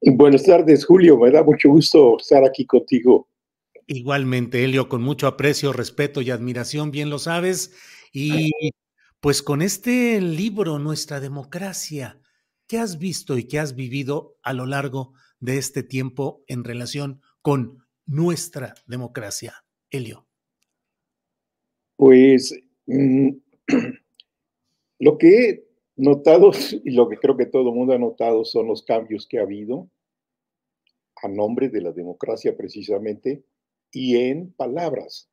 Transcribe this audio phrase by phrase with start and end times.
[0.00, 1.18] Buenas tardes, Julio.
[1.18, 3.28] Me da mucho gusto estar aquí contigo.
[3.86, 7.72] Igualmente, Elio, con mucho aprecio, respeto y admiración, bien lo sabes.
[8.12, 8.50] Y
[9.20, 12.20] pues con este libro, Nuestra Democracia,
[12.66, 17.20] ¿qué has visto y qué has vivido a lo largo de este tiempo en relación
[17.42, 19.64] con nuestra democracia?
[19.90, 20.26] Elio.
[21.96, 22.54] Pues
[22.86, 23.30] mm,
[24.98, 25.65] lo que
[25.96, 26.50] he notado
[26.84, 29.42] y lo que creo que todo el mundo ha notado son los cambios que ha
[29.42, 29.88] habido
[31.22, 33.44] a nombre de la democracia precisamente
[33.90, 35.30] y en palabras,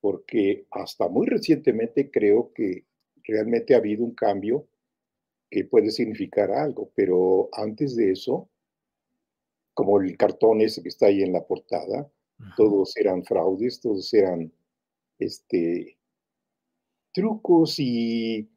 [0.00, 2.84] porque hasta muy recientemente creo que
[3.24, 4.68] realmente ha habido un cambio
[5.50, 8.48] que puede significar algo, pero antes de eso,
[9.74, 12.10] como el cartón ese que está ahí en la portada,
[12.56, 14.52] todos eran fraudes, todos eran
[15.18, 15.98] este,
[17.12, 18.48] trucos y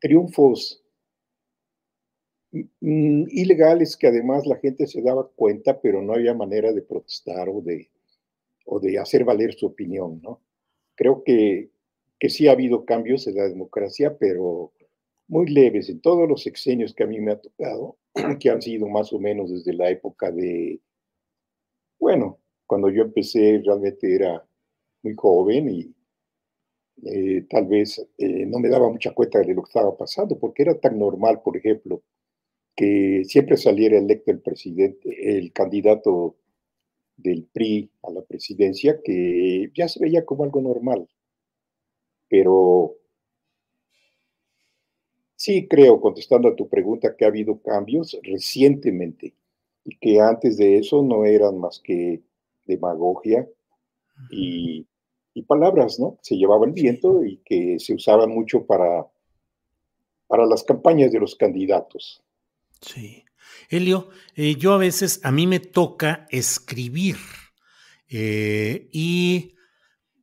[0.00, 0.82] triunfos
[2.52, 7.48] mm, ilegales que además la gente se daba cuenta, pero no había manera de protestar
[7.48, 7.90] o de,
[8.66, 10.40] o de hacer valer su opinión, ¿no?
[10.94, 11.70] Creo que,
[12.18, 14.72] que sí ha habido cambios en la democracia, pero
[15.28, 17.98] muy leves en todos los sexenios que a mí me ha tocado,
[18.40, 20.80] que han sido más o menos desde la época de,
[21.98, 24.46] bueno, cuando yo empecé realmente era
[25.02, 25.95] muy joven y
[27.04, 30.62] eh, tal vez eh, no me daba mucha cuenta de lo que estaba pasando, porque
[30.62, 32.02] era tan normal, por ejemplo,
[32.76, 36.36] que siempre saliera electo el presidente, el candidato
[37.16, 41.08] del PRI a la presidencia, que ya se veía como algo normal.
[42.30, 42.96] Pero
[45.36, 49.34] sí creo, contestando a tu pregunta, que ha habido cambios recientemente
[49.84, 52.22] y que antes de eso no eran más que
[52.66, 53.48] demagogia
[54.30, 54.86] y
[55.36, 56.18] y palabras, ¿no?
[56.22, 59.06] Se llevaba el viento y que se usaban mucho para,
[60.26, 62.24] para las campañas de los candidatos.
[62.80, 63.22] Sí.
[63.68, 67.16] Elio, eh, yo a veces, a mí me toca escribir
[68.08, 69.56] eh, y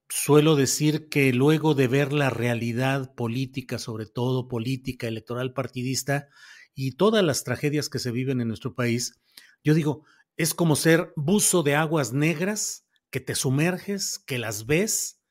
[0.09, 6.27] suelo decir que luego de ver la realidad política, sobre todo política, electoral, partidista
[6.73, 9.21] y todas las tragedias que se viven en nuestro país,
[9.63, 10.05] yo digo,
[10.37, 12.82] es como ser buzo de aguas negras
[13.13, 15.21] que te sumerges, que las ves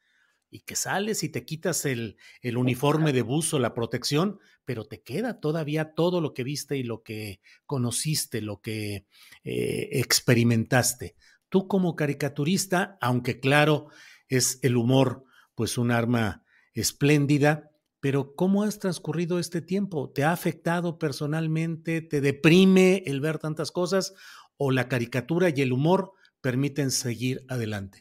[0.50, 5.03] y que sales y te quitas el, el, uniforme de buzo, la protección, pero te
[5.03, 9.09] queda todavía todo lo que viste y lo que conociste, lo que
[9.43, 11.16] eh, experimentaste.
[11.48, 13.88] Tú como caricaturista, aunque claro,
[14.28, 15.25] es el humor
[15.56, 16.44] pues un arma
[16.75, 20.09] espléndida, pero ¿cómo has transcurrido este tiempo?
[20.09, 22.00] ¿Te ha afectado personalmente?
[22.00, 24.14] ¿Te deprime el ver tantas cosas?
[24.56, 26.12] ¿O la caricatura y el humor
[26.43, 28.01] permiten seguir adelante?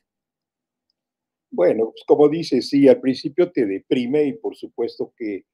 [1.52, 5.46] Bueno, pues como dices, sí, al principio te deprime y por supuesto que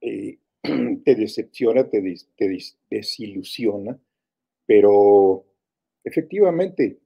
[0.00, 0.38] eh,
[1.04, 2.02] te decepciona, te,
[2.90, 3.98] desilusiona,
[4.66, 5.46] pero
[6.02, 6.98] efectivamente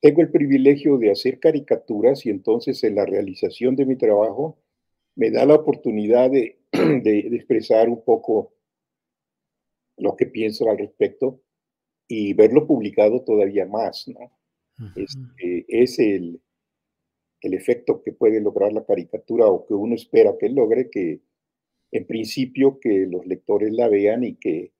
[0.00, 4.58] tengo el privilegio de hacer caricaturas y entonces en la realización de mi trabajo
[5.16, 8.54] me da la oportunidad de expresar un poco
[9.96, 11.42] lo que pienso al respecto
[12.08, 14.32] y verlo publicado todavía más, ¿no?
[14.96, 16.40] Este, es el,
[17.40, 21.20] el, efecto que puede lograr la caricatura o que uno espera que logre, que
[21.90, 24.72] en principio que los lectores la vean y que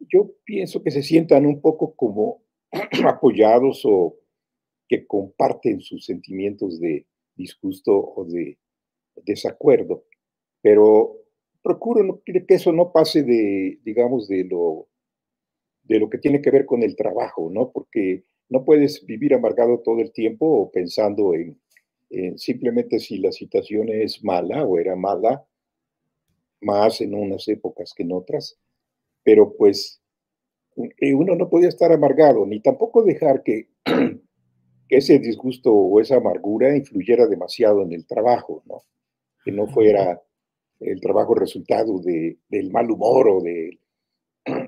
[0.00, 2.42] yo pienso que se sientan un poco como
[3.06, 4.16] apoyados o
[4.88, 7.06] que comparten sus sentimientos de
[7.36, 8.58] disgusto o de
[9.24, 10.04] desacuerdo.
[10.62, 11.18] Pero
[11.62, 14.88] procuro que eso no pase de, digamos, de lo,
[15.84, 17.70] de lo que tiene que ver con el trabajo, ¿no?
[17.70, 21.58] Porque no puedes vivir amargado todo el tiempo o pensando en,
[22.36, 25.44] simplemente si la situación es mala o era mala,
[26.60, 28.58] más en unas épocas que en otras,
[29.22, 30.00] pero pues
[30.76, 33.68] eh, uno no podía estar amargado, ni tampoco dejar que,
[34.88, 38.82] ese disgusto o esa amargura influyera demasiado en el trabajo, ¿no?
[39.44, 40.22] Que no fuera
[40.80, 43.78] el trabajo resultado de, del mal humor o de...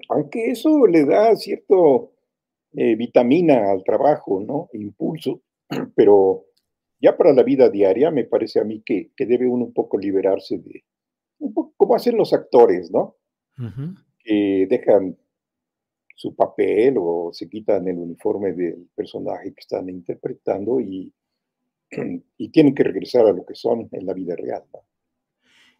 [0.08, 2.12] Aunque eso le da cierto
[2.73, 4.69] eh, vitamina al trabajo, ¿no?
[4.73, 5.43] Impulso,
[5.94, 6.46] pero
[7.00, 10.58] ya para la vida diaria me parece a mí que, debe uno un poco liberarse
[10.58, 10.84] de,
[11.38, 13.17] un poco como hacen los actores, ¿no?
[14.23, 15.17] Que dejan
[16.14, 21.12] su papel o se quitan el uniforme del personaje que están interpretando y,
[22.38, 24.64] y tienen que regresar a lo que son en la vida real.
[24.72, 24.81] ¿no?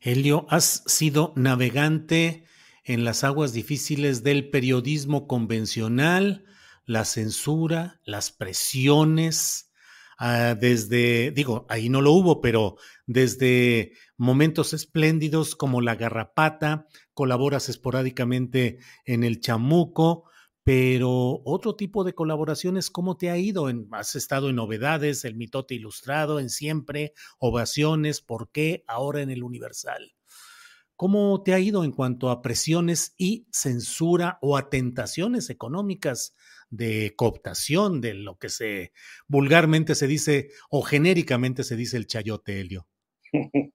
[0.01, 2.45] Helio, has sido navegante
[2.87, 6.45] en las aguas difíciles del periodismo convencional,
[6.85, 9.73] la censura, las presiones,
[10.19, 17.69] ah, desde, digo, ahí no lo hubo, pero desde momentos espléndidos como La Garrapata, colaboras
[17.69, 20.31] esporádicamente en El Chamuco,
[20.63, 23.69] pero otro tipo de colaboraciones, ¿cómo te ha ido?
[23.91, 29.43] ¿Has estado en novedades, el mitote ilustrado, en siempre, ovaciones, ¿por qué ahora en el
[29.43, 30.13] Universal?
[30.97, 36.35] ¿Cómo te ha ido en cuanto a presiones y censura o atentaciones económicas
[36.71, 38.93] de cooptación de lo que se
[39.29, 42.87] vulgarmente se dice o genéricamente se dice el chayote helio?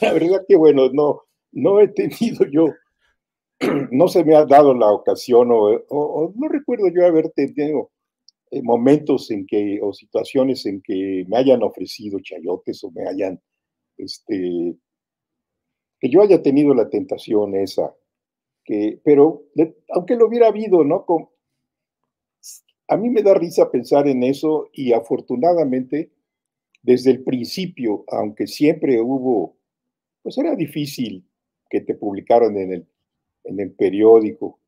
[0.00, 2.68] La verdad que bueno, no, no he tenido yo
[3.90, 7.90] no se me ha dado la ocasión o, no recuerdo yo haber tenido
[8.50, 13.40] eh, momentos en que o situaciones en que me hayan ofrecido chayotes o me hayan
[13.98, 14.76] este
[16.00, 17.94] que yo haya tenido la tentación esa
[18.64, 19.44] que pero
[19.90, 21.04] aunque lo hubiera habido no
[22.88, 26.10] a mí me da risa pensar en eso y afortunadamente
[26.82, 29.56] desde el principio aunque siempre hubo
[30.22, 31.24] pues era difícil
[31.68, 32.86] que te publicaran en el
[33.44, 34.58] en el periódico.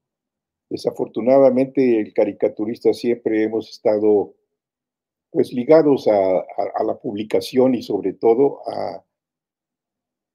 [0.69, 4.35] Desafortunadamente, el caricaturista siempre hemos estado
[5.31, 6.45] pues ligados a,
[6.85, 9.03] la publicación y sobre todo a,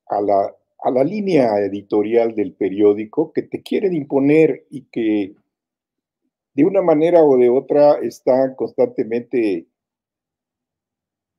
[0.07, 5.35] a, la, a la línea editorial del periódico que te quieren imponer y que
[6.53, 9.68] de una manera o de otra están constantemente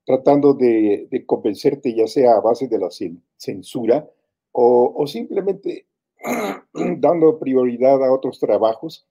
[0.04, 2.88] tratando de, convencerte, ya sea a base de la
[3.36, 4.08] censura
[4.52, 5.86] o, o simplemente
[6.72, 9.06] dando prioridad a otros trabajos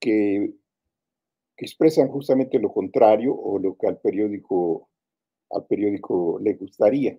[0.00, 0.54] que,
[1.58, 4.90] expresan justamente lo contrario o lo que al periódico,
[5.50, 7.18] al periódico le gustaría.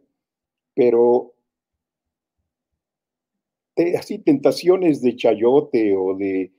[0.76, 1.34] Pero
[3.98, 6.52] así tentaciones de chayote o de...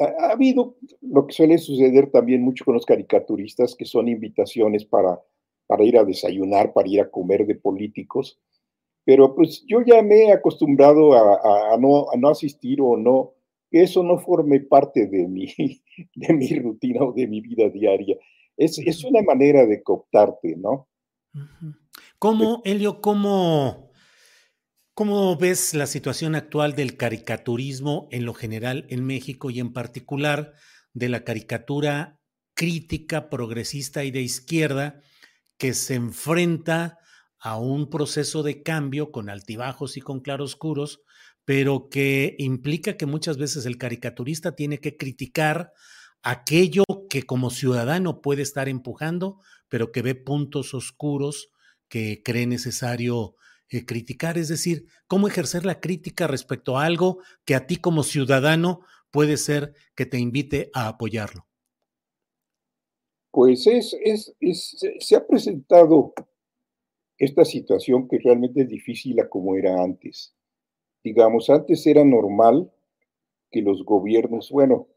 [0.00, 5.20] Ha, habido lo que suele suceder también mucho con los caricaturistas, que son invitaciones para,
[5.66, 8.40] para ir a desayunar, para ir a comer de políticos,
[9.04, 13.34] pero pues yo ya me he acostumbrado a, no, a no asistir o no,
[13.70, 15.46] que eso no forme parte de mi,
[16.14, 18.16] de mi rutina o de mi vida diaria.
[18.56, 20.88] Es, es una manera de cooptarte, ¿no?
[22.18, 23.83] ¿Cómo, Helio, cómo,
[24.94, 30.54] cómo ves la situación actual del caricaturismo en lo general en México y en particular
[30.92, 32.20] de la caricatura
[32.54, 35.00] crítica, progresista y de izquierda
[35.58, 36.98] que se enfrenta
[37.40, 41.00] a un proceso de cambio con altibajos y con claroscuros,
[41.44, 45.72] pero que implica que muchas veces el caricaturista tiene que criticar
[46.22, 51.48] aquello que como ciudadano puede estar empujando, pero que ve puntos oscuros
[51.88, 53.34] que cree necesario
[53.70, 58.02] eh, criticar, es decir, cómo ejercer la crítica respecto a algo que a ti como
[58.02, 58.80] ciudadano
[59.10, 61.46] puede ser que te invite a apoyarlo.
[63.30, 64.34] Pues es, es,
[64.98, 66.14] se ha presentado
[67.18, 70.34] esta situación que realmente es difícil a como era antes.
[71.02, 72.70] Digamos, antes era normal
[73.50, 74.88] que los gobiernos, bueno,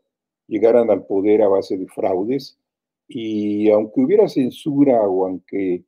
[0.48, 2.60] llegaran al poder a base de fraudes
[3.08, 5.84] y aunque hubiera censura o aunque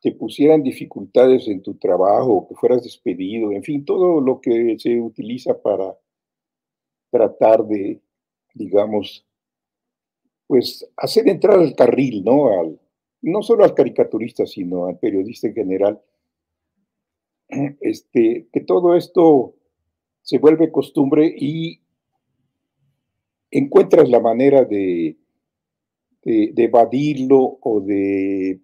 [0.00, 5.00] te pusieran dificultades en tu trabajo, que fueras despedido, en fin, todo lo que se
[5.00, 5.96] utiliza para
[7.10, 8.00] tratar de,
[8.54, 9.26] digamos,
[10.46, 12.58] pues hacer entrar al carril, ¿no?
[12.58, 12.80] Al,
[13.22, 16.02] no solo al caricaturista, sino al periodista en general,
[17.80, 19.54] este, que todo esto
[20.22, 21.80] se vuelve costumbre y
[23.50, 25.16] encuentras la manera de,
[26.22, 28.60] de, evadirlo o de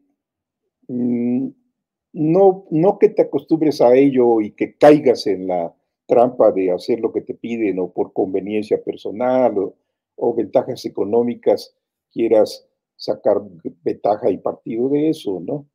[0.89, 5.75] no, no que te acostumbres a ello y que caigas en la
[6.07, 9.75] trampa de hacer lo que te piden o por conveniencia personal o,
[10.17, 11.75] o ventajas económicas
[12.11, 12.67] quieras
[12.97, 13.43] sacar
[13.83, 15.67] ventaja y partido de eso, ¿no?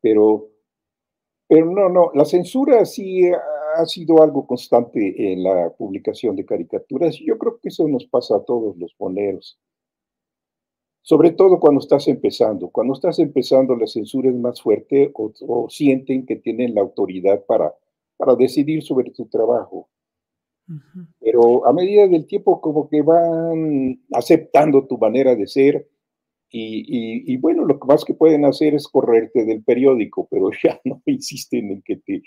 [0.00, 0.48] Pero,
[1.46, 3.30] pero no, no, la censura sí
[3.76, 8.06] ha sido algo constante en la publicación de caricaturas y yo creo que eso nos
[8.06, 9.58] pasa a todos los moneros.
[11.08, 12.68] Sobre todo cuando estás empezando.
[12.68, 17.74] Cuando estás empezando, la censura es más fuerte o, sienten que tienen la autoridad para,
[18.18, 19.88] para decidir sobre tu trabajo.
[21.18, 25.88] Pero a medida del tiempo, como que van aceptando tu manera de ser.
[26.50, 31.00] Y, y, bueno, lo más que pueden hacer es correrte del periódico, pero ya no
[31.06, 32.22] insisten en que te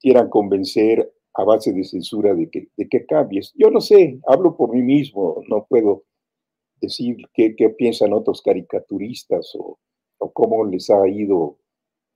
[0.00, 3.52] quieran convencer a base de censura de que, de que cambies.
[3.56, 6.04] Yo no sé, hablo por mí mismo, no puedo
[6.80, 9.78] decir qué, piensan otros caricaturistas o,
[10.32, 11.58] cómo les ha ido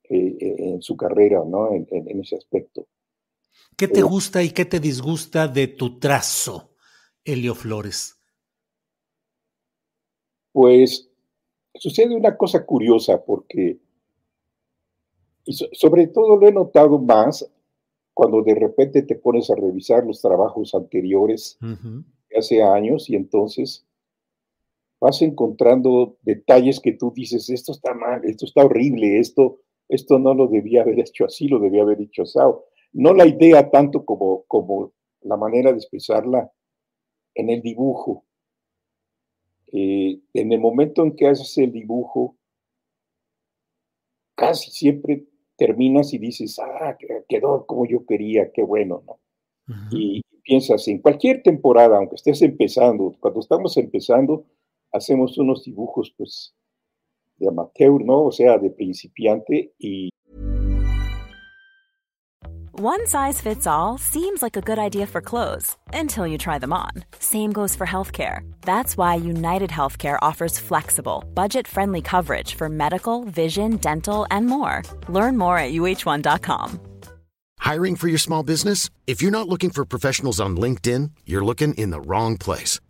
[0.05, 1.73] eh, eh, en su carrera, ¿no?
[1.73, 2.87] En, ese aspecto.
[3.76, 6.75] ¿Qué te gusta y qué te disgusta de tu trazo,
[7.25, 8.19] Helio Flores?
[10.52, 11.09] Pues
[11.75, 13.79] sucede una cosa curiosa porque,
[15.45, 17.49] y sobre todo lo he notado más
[18.12, 23.87] cuando de repente te pones a revisar los trabajos anteriores de hace años y entonces
[25.00, 30.35] vas encontrando detalles que tú dices, esto está mal, esto está horrible, esto, esto no
[30.35, 32.38] lo debía haber hecho así, lo debía haber hecho así.
[32.92, 34.92] No la idea tanto como, como
[35.23, 36.50] la manera de expresarla
[37.35, 38.25] en el dibujo.
[39.73, 42.37] Eh, en el momento en que haces el dibujo,
[44.35, 45.25] casi siempre
[45.57, 46.97] terminas y dices, ah,
[47.28, 49.19] quedó como yo quería, qué bueno, ¿no?
[49.92, 54.47] Y piensas, en cualquier temporada, aunque estés empezando, cuando estamos empezando,
[54.92, 56.54] hacemos unos dibujos pues
[57.38, 58.26] de amateur, ¿no?
[58.26, 60.11] O sea, de principiante y
[62.73, 66.73] One size fits all seems like a good idea for clothes until you try them
[66.73, 66.92] on.
[67.18, 68.40] Same goes for healthcare.
[68.62, 74.82] That's why United Healthcare offers flexible, budget-friendly coverage for medical, vision, dental, and more.
[75.11, 76.80] Learn more at uh1.com.
[77.59, 78.88] Hiring for your small business?
[79.06, 82.80] If you're not looking for professionals on LinkedIn, you're looking in the wrong place.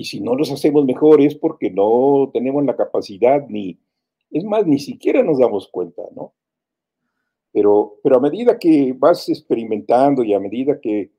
[0.00, 3.78] Y si no los hacemos mejor es porque no tenemos la capacidad ni
[4.30, 6.32] Es más, ni siquiera nos damos cuenta, ¿no?
[7.52, 11.12] Pero, pero a medida que vas experimentando y a medida que,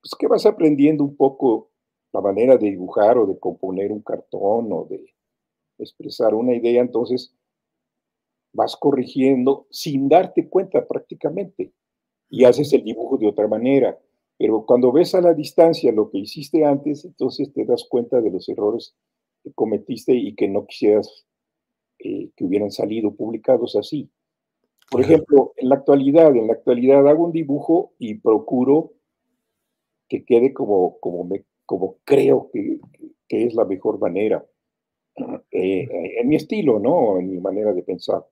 [0.00, 1.70] pues que vas aprendiendo un poco
[2.14, 5.04] la manera de dibujar o de componer un cartón o de
[5.76, 7.34] expresar una idea, entonces
[8.54, 11.74] vas corrigiendo sin darte cuenta prácticamente
[12.30, 13.98] y haces el dibujo de otra manera.
[14.38, 18.30] Pero cuando ves a la distancia lo que hiciste antes, entonces te das cuenta de
[18.30, 18.94] los errores
[19.42, 21.26] que cometiste y que no quisieras
[21.98, 24.08] eh, que hubieran salido publicados así.
[24.90, 28.92] Por ejemplo, en la actualidad, en la actualidad hago un dibujo y procuro
[30.08, 32.78] que quede como, como, me, como creo que,
[33.28, 34.46] que es la mejor manera,
[35.50, 35.88] eh,
[36.20, 37.18] en mi estilo, ¿no?
[37.18, 38.24] En mi manera de pensar.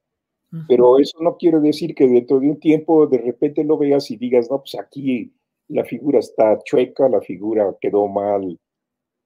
[0.68, 4.16] Pero eso no quiere decir que dentro de un tiempo de repente lo veas y
[4.16, 5.34] digas, no, pues aquí
[5.68, 8.58] la figura está chueca, la figura quedó mal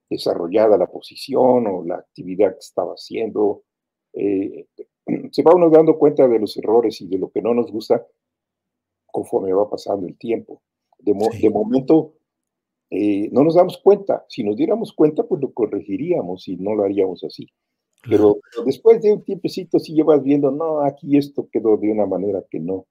[0.08, 3.62] desarrollada la posición o la actividad que estaba haciendo,
[4.12, 4.66] eh,
[5.30, 8.04] se va uno dando cuenta de los errores y de lo que no nos gusta
[9.06, 10.62] conforme va pasando el tiempo.
[10.98, 11.14] De,
[11.50, 12.14] momento,
[12.90, 14.24] eh, no nos damos cuenta.
[14.28, 17.48] Si nos diéramos cuenta, pues lo corregiríamos y no lo haríamos así.
[18.08, 22.42] Pero, después de un tiempecito, si llevas viendo, no, aquí esto quedó de una manera
[22.50, 22.86] que no,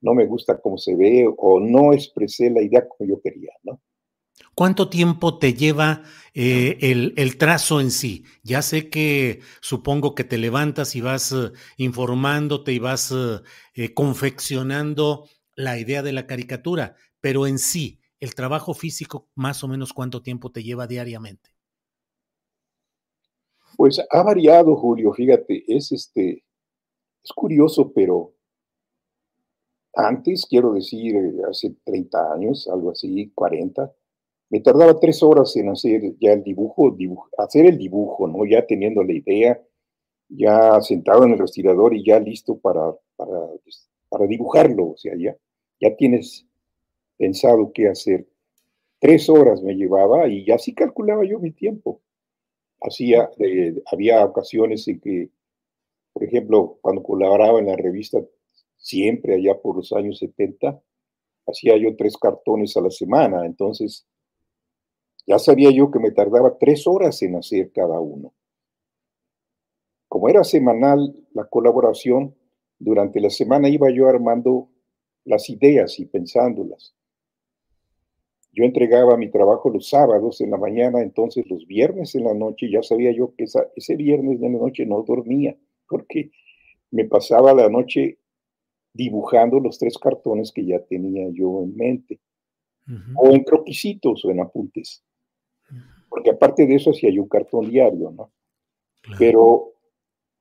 [0.00, 3.80] no me gusta cómo se ve o no expresé la idea como yo quería, ¿no?
[4.54, 6.78] ¿Cuánto tiempo te lleva eh,
[7.16, 8.24] el, trazo en sí?
[8.42, 13.12] Ya sé que supongo que te levantas y vas eh, informándote y vas
[13.74, 19.68] eh, confeccionando la idea de la caricatura, pero en sí, el trabajo físico, más o
[19.68, 21.50] menos cuánto tiempo te lleva diariamente.
[23.76, 26.44] Pues ha variado, Julio, fíjate, es este,
[27.24, 28.33] es curioso, pero
[29.96, 31.16] antes, quiero decir,
[31.48, 33.92] hace 30 años, algo así, 40,
[34.50, 36.96] me tardaba tres horas en hacer ya el dibujo,
[37.38, 38.44] hacer el dibujo, ¿no?
[38.44, 39.60] Ya teniendo la idea,
[40.28, 43.48] ya sentado en el respirador y ya listo para, para,
[44.08, 45.36] para dibujarlo, o sea, ya,
[45.80, 46.46] ya tienes
[47.16, 48.26] pensado qué hacer.
[49.00, 52.00] Tres horas me llevaba y así calculaba yo mi tiempo.
[52.80, 55.30] Hacía, eh, había ocasiones en que,
[56.12, 58.20] por ejemplo, cuando colaboraba en la revista,
[58.84, 60.78] siempre allá por los años 70,
[61.46, 64.06] hacía yo tres cartones a la semana, entonces
[65.26, 68.34] ya sabía yo que me tardaba tres horas en hacer cada uno.
[70.06, 72.34] Como era semanal la colaboración,
[72.78, 74.68] durante la semana iba yo armando
[75.24, 76.94] las ideas y pensándolas.
[78.52, 82.70] Yo entregaba mi trabajo los sábados en la mañana, entonces los viernes en la noche
[82.70, 85.56] ya sabía yo que ese viernes de la noche no dormía,
[85.88, 86.30] porque
[86.90, 88.18] me pasaba la noche
[88.94, 92.20] dibujando los tres cartones que ya tenía yo en mente,
[93.16, 95.02] o en croquisitos o en apuntes,
[96.08, 98.30] porque aparte de eso hacía yo un cartón diario, ¿no?
[99.18, 99.72] Pero,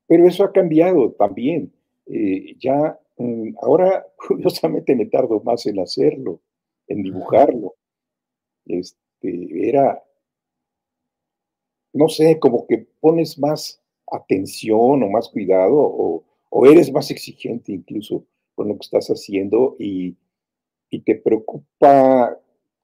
[0.08, 1.74] pero eso ha cambiado también.
[2.06, 6.42] Eh, ya mm, ahora, curiosamente, me tardo más en hacerlo,
[6.88, 7.76] en dibujarlo.
[8.66, 10.02] Este, era,
[11.94, 13.82] no sé, como que pones más
[14.12, 19.76] atención o más cuidado o, o eres más exigente incluso con lo que estás haciendo
[19.80, 20.18] y,
[21.06, 22.38] te preocupa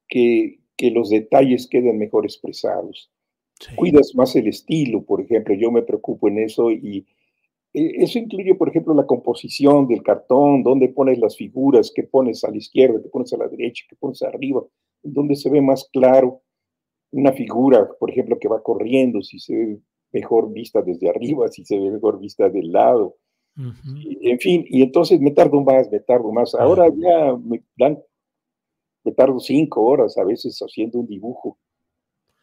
[0.07, 0.59] que,
[0.91, 3.11] los detalles queden mejor expresados.
[3.75, 7.05] Cuidas más el estilo, por ejemplo, yo me preocupo en eso y
[7.73, 12.43] e, eso incluye, por ejemplo, la composición del cartón, dónde pones las figuras, qué pones
[12.43, 14.63] a la izquierda, qué pones a la derecha, qué pones arriba,
[15.03, 16.41] dónde se ve más claro
[17.11, 19.79] una figura, por ejemplo, que va corriendo, si se ve
[20.11, 23.17] mejor vista desde arriba, si se ve mejor vista del lado
[24.21, 26.55] en fin, y entonces me tardo más, me tardo más.
[26.55, 27.99] Ahora ya me dan,
[29.03, 31.57] me tardo cinco horas a veces haciendo un dibujo.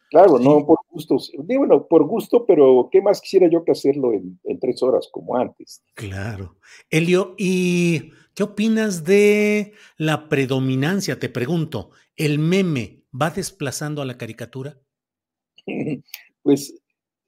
[0.09, 4.39] Claro, no por gusto, bueno, por gusto, pero ¿qué más quisiera yo que hacerlo en,
[4.45, 5.83] en, tres horas como antes?
[5.95, 6.55] Claro.
[6.89, 11.19] Elio, ¿y qué opinas de la predominancia?
[11.19, 14.79] Te pregunto, ¿el meme va desplazando a la caricatura?
[16.41, 16.73] pues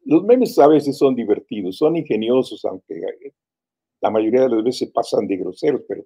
[0.05, 2.95] los memes a veces son divertidos, son ingeniosos, aunque
[4.01, 6.03] la mayoría de las veces pasan de groseros, pero,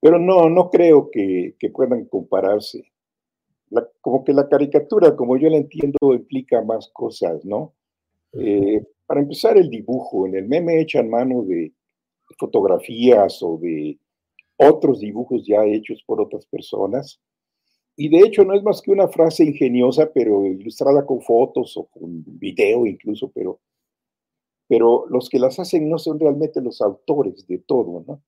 [0.00, 2.84] pero no, no creo que, puedan compararse.
[4.00, 7.74] como que la caricatura, como yo la entiendo, implica más cosas, ¿no?
[8.32, 10.26] Eh, para empezar, el dibujo.
[10.26, 11.72] En el meme echan mano de
[12.38, 13.98] fotografías o de
[14.56, 17.20] otros dibujos ya hechos por otras personas.
[17.96, 21.86] Y de hecho no es más que una frase ingeniosa, pero ilustrada con fotos o
[21.86, 23.60] con video incluso, pero
[24.74, 28.20] pero los que las hacen no son realmente los autores de todo, ¿no?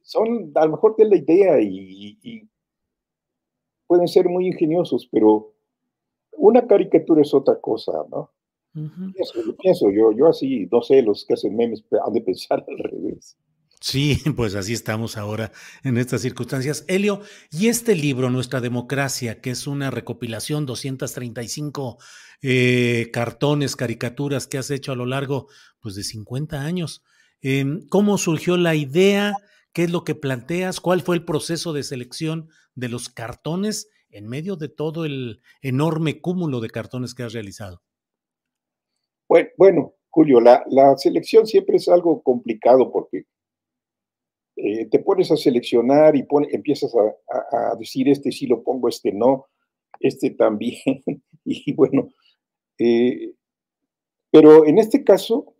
[0.00, 2.48] Son a lo mejor de la idea y,
[3.86, 5.52] pueden ser muy ingeniosos, pero
[6.32, 8.30] una caricatura es otra cosa, ¿no?
[9.60, 13.36] pienso, yo, yo así, no sé, los que hacen memes han de pensar al revés.
[13.84, 16.86] Sí, pues así estamos ahora en estas circunstancias.
[16.88, 17.20] Helio,
[17.50, 21.98] y este libro, Nuestra Democracia, que es una recopilación, 235
[22.40, 25.48] eh, cartones, caricaturas que has hecho a lo largo
[25.80, 27.04] pues, de 50 años,
[27.42, 29.34] em, ¿cómo surgió la idea?
[29.74, 30.80] ¿Qué es lo que planteas?
[30.80, 36.22] ¿Cuál fue el proceso de selección de los cartones en medio de todo el enorme
[36.22, 37.82] cúmulo de cartones que has realizado?
[39.28, 43.26] Bueno, Julio, la, la selección siempre es algo complicado porque
[44.56, 49.46] eh, te pones a seleccionar y empiezas a, decir este sí lo pongo, este no,
[50.00, 50.76] este también.
[51.44, 52.08] y bueno,
[52.78, 53.32] eh,
[54.30, 55.54] pero en este caso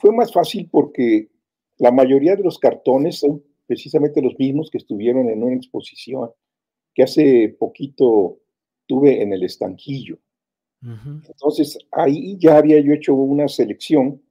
[0.00, 1.28] fue más fácil porque
[1.78, 6.30] la mayoría de los cartones son precisamente los mismos que estuvieron en una exposición
[6.94, 8.40] que hace poquito
[8.86, 10.18] tuve en el estanquillo.
[10.80, 14.22] Entonces ahí ya había yo hecho una selección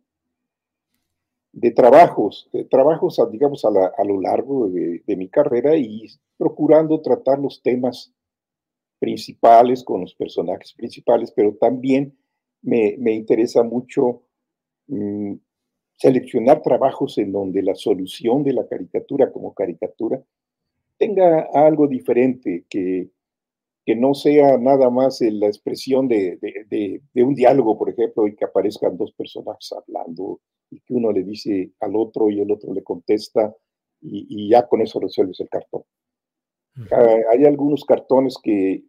[1.57, 6.05] de trabajos, de trabajos, digamos, a, lo largo de, mi carrera y
[6.37, 8.13] procurando tratar los temas
[8.99, 12.15] principales con los personajes principales, pero también
[12.61, 14.21] me, interesa mucho
[14.85, 15.33] mm,
[15.95, 20.23] seleccionar trabajos en donde la solución de la caricatura como caricatura
[20.99, 23.09] tenga algo diferente, que,
[23.83, 26.37] que no sea nada más la expresión de,
[26.69, 31.23] de, un diálogo, por ejemplo, y que aparezcan dos personajes hablando y que uno le
[31.23, 33.55] dice al otro y el otro le contesta
[34.01, 35.83] y, ya con eso resuelves el cartón.
[36.91, 38.83] Ah, hay algunos cartones que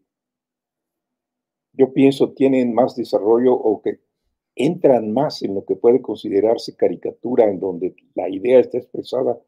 [1.72, 4.00] yo pienso tienen más desarrollo o que
[4.54, 9.38] entran más en lo que puede considerarse caricatura, en donde la idea está expresada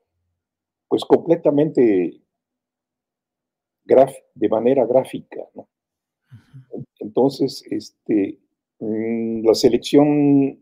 [0.89, 2.23] pues completamente
[4.35, 5.41] de manera gráfica.
[7.01, 8.39] Entonces, este,
[8.79, 10.59] mm, la selección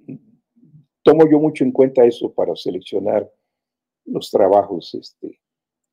[1.08, 3.32] tomo yo mucho en cuenta eso para seleccionar
[4.04, 5.40] los trabajos este,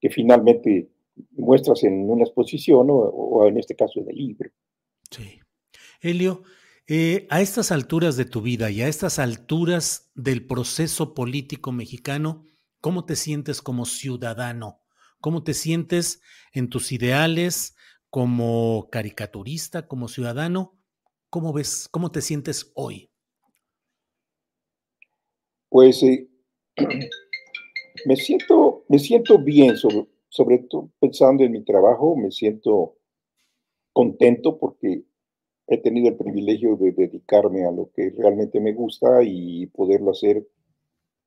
[0.01, 0.89] que finalmente
[1.31, 4.49] muestras en una exposición o, en este caso en el libro.
[5.09, 5.39] Sí.
[6.01, 6.43] Elio,
[6.87, 12.43] eh, a estas alturas de tu vida y a estas alturas del proceso político mexicano,
[12.81, 14.81] ¿cómo te sientes como ciudadano?
[15.21, 17.77] ¿Cómo te sientes en tus ideales
[18.09, 20.77] como caricaturista, como ciudadano?
[21.29, 23.14] ¿Cómo ves, cómo te sientes hoy?
[25.69, 26.27] Pues eh,
[28.05, 32.95] me, siento, me siento bien, sobre, sobre todo pensando en mi trabajo, me siento
[33.93, 35.03] contento porque
[35.67, 40.45] he tenido el privilegio de dedicarme a lo que realmente me gusta y poderlo hacer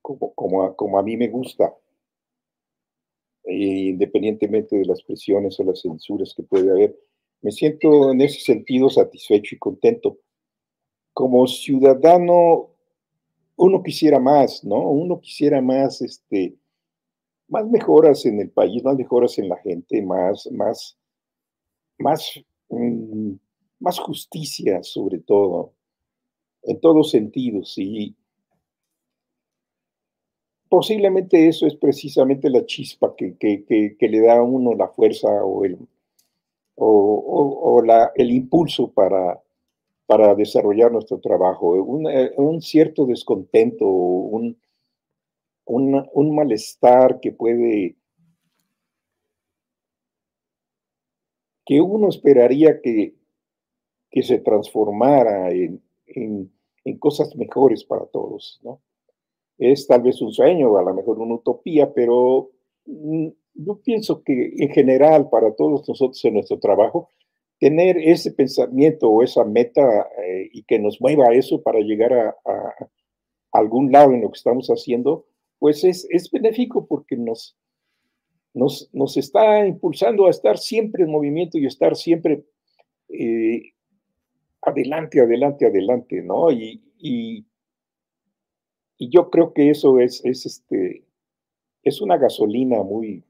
[0.02, 0.34] como,
[0.74, 1.74] como, a, mí me gusta,
[3.44, 3.54] e
[3.90, 6.98] independientemente de las presiones o las censuras que puede haber.
[7.40, 10.18] Me siento en ese sentido satisfecho y contento.
[11.12, 12.70] Como ciudadano,
[13.58, 14.88] uno quisiera más, ¿no?
[14.88, 16.56] Uno quisiera más, este,
[17.48, 20.96] más mejoras en el país, más mejoras en la gente, más, más,
[21.98, 23.32] más, mm,
[23.80, 25.74] más justicia sobre todo,
[26.62, 27.74] en todos sentidos.
[27.78, 28.14] Y
[30.68, 35.78] posiblemente eso es precisamente la chispa que, le da a uno la fuerza o el,
[36.76, 39.42] o, la, el impulso para,
[40.08, 41.72] para desarrollar nuestro trabajo.
[41.74, 44.56] Un, eh, un cierto descontento, un,
[45.66, 47.98] un malestar que puede,
[51.66, 53.16] que uno esperaría que,
[54.10, 56.50] que se transformara en, en,
[56.98, 58.80] cosas mejores para todos, ¿no?
[59.58, 62.50] Es tal vez un sueño, a lo mejor una utopía, pero
[62.86, 67.10] mm, yo pienso que en general para todos nosotros en nuestro trabajo,
[67.58, 72.12] tener ese pensamiento o esa meta eh, y que nos mueva a eso para llegar
[72.12, 72.34] a,
[73.52, 75.26] algún lado en lo que estamos haciendo,
[75.58, 77.56] pues es, es benéfico porque nos,
[78.54, 82.44] nos, nos, está impulsando a estar siempre en movimiento y estar siempre
[83.08, 83.72] eh,
[84.60, 86.50] adelante, adelante, adelante, ¿no?
[86.52, 87.44] Y, y,
[89.00, 91.04] yo creo que eso es, es, este,
[91.82, 93.24] es una gasolina muy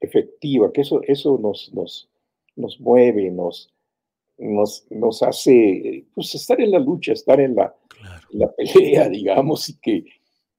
[0.00, 2.11] efectiva, que eso, eso nos, nos,
[2.56, 3.72] nos mueve, nos,
[4.38, 7.74] nos, nos hace pues, estar en la lucha, estar en la,
[8.30, 10.04] la pelea, digamos, y que,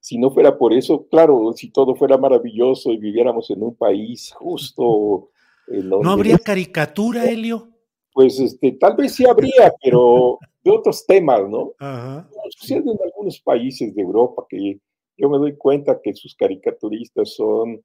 [0.00, 4.32] si no fuera por eso, claro, si todo fuera maravilloso y viviéramos en un país
[4.32, 5.30] justo.
[5.66, 7.70] ¿No habría caricatura, Helio?
[8.12, 11.72] Pues este, tal vez sí habría, pero de otros temas, ¿no?
[11.78, 12.28] Ajá.
[12.50, 14.78] Sucede en algunos países de Europa que
[15.16, 17.82] yo me doy cuenta que sus caricaturistas son,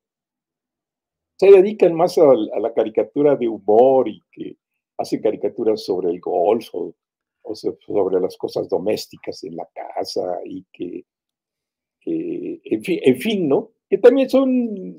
[1.39, 4.57] se dedican más a, la caricatura de humor y que
[4.97, 6.93] hacen caricaturas sobre el golf o,
[7.43, 11.05] o sobre las cosas domésticas en la casa y que
[12.05, 13.71] en, fin, en fin, ¿no?
[13.89, 14.49] Que también son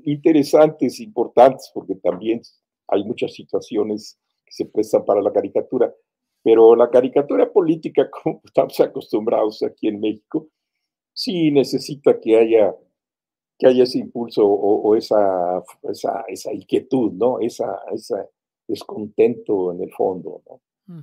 [0.04, 2.40] interesantes, importantes, porque también
[2.88, 5.92] hay muchas situaciones que se prestan para la caricatura,
[6.42, 10.48] pero la caricatura política, como estamos acostumbrados aquí en México,
[11.12, 12.74] sí necesita que haya,
[13.60, 17.38] que haya ese impulso o, esa, esa, esa, inquietud, ¿no?
[17.40, 18.16] Esa, ese
[18.66, 21.02] descontento en el fondo, ¿no?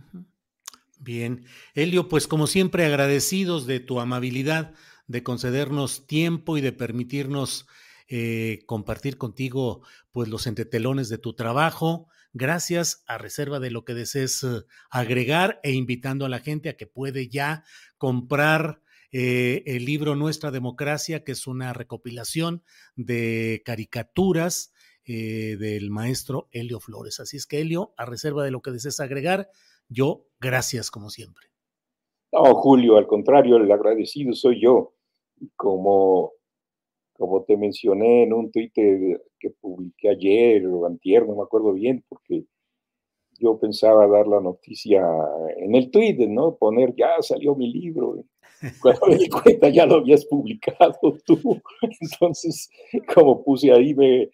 [1.00, 1.46] Bien.
[1.76, 4.74] Elio, pues como siempre agradecidos de tu amabilidad
[5.06, 7.68] de concedernos tiempo y de permitirnos
[8.10, 12.08] eh, compartir contigo pues los entretelones de tu trabajo.
[12.34, 16.76] Gracias a reserva de lo que desees eh, agregar e invitando a la gente a
[16.76, 17.64] que puede ya
[18.00, 22.64] comprar eh, el libro Nuestra Democracia, que es una recopilación
[22.96, 24.74] de caricaturas
[25.06, 27.22] del maestro Helio Flores.
[27.22, 29.50] Así es que, Helio, a reserva de lo que desees agregar,
[29.88, 31.46] yo, gracias como siempre.
[32.34, 34.96] No, Julio, al contrario, el agradecido soy yo
[35.56, 36.34] como,
[37.14, 42.04] como te mencioné en un tuit que publiqué ayer o antier, no me acuerdo bien,
[42.10, 42.46] porque
[43.40, 45.06] yo pensaba dar la noticia
[45.58, 46.56] en el tuit, ¿no?
[46.56, 48.24] Poner, ya salió mi libro.
[48.82, 51.62] Cuando me di cuenta ya lo habías publicado tú.
[52.02, 52.70] Entonces,
[53.14, 54.30] como puse ahí, me,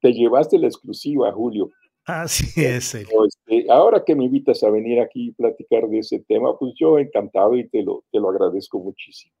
[0.00, 1.70] te llevaste la exclusiva, Julio.
[2.04, 2.94] Así es.
[2.94, 6.98] Este, ahora que me invitas a venir aquí y platicar de ese tema, pues yo
[6.98, 9.32] encantado y te lo, te lo agradezco muchísimo.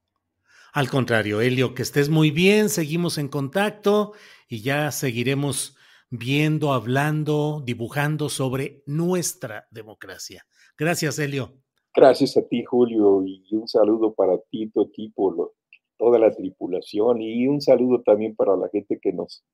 [0.72, 4.12] Al contrario, Helio, que estés muy bien, seguimos en contacto
[4.48, 5.76] y ya seguiremos
[6.10, 10.46] viendo, hablando, dibujando sobre nuestra democracia.
[10.76, 11.63] Gracias, Helio.
[11.94, 15.52] Gracias a ti, Julio, y un saludo para ti, tu equipo,
[15.96, 19.44] toda la tripulación, y un saludo también para la gente que nos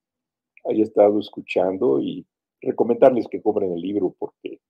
[0.65, 2.27] haya estado escuchando y
[2.63, 4.61] recomendarles que compren el libro porque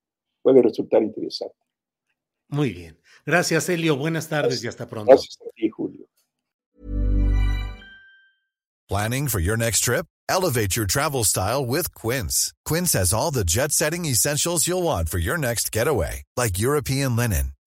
[0.41, 1.55] puede resultar interesante.
[2.49, 2.97] Muy bien.
[3.25, 3.95] Gracias, Helio.
[3.95, 5.09] Buenas tardes y hasta pronto.
[5.09, 6.05] Gracias a ti, Julio.
[8.89, 10.05] Planning for your next trip?
[10.27, 12.53] Elevate your travel style with Quince.
[12.65, 17.15] Quince has all the jet setting essentials you'll want for your next getaway, like European
[17.15, 17.53] linen,